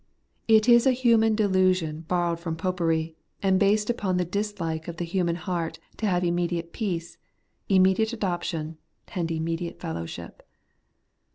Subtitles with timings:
[0.47, 5.05] It is a human delusion borrowed from Popery, and based upon the dislike of the
[5.05, 7.19] human heart to have immediate peace,
[7.69, 8.79] immediate adoption,
[9.09, 10.41] and immediate fellowship.